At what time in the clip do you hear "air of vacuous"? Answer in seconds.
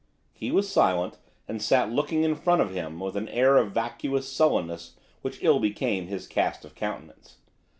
3.29-4.27